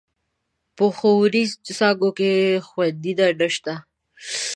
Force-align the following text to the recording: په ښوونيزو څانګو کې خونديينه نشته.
په 0.75 0.83
ښوونيزو 0.97 1.63
څانګو 1.77 2.09
کې 2.17 2.31
خونديينه 2.67 3.27
نشته. 3.39 3.73